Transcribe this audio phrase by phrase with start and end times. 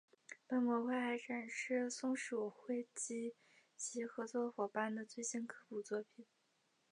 [0.47, 3.35] 本模块还展示松鼠会及
[3.77, 6.25] 其合作伙伴的最新科普作品。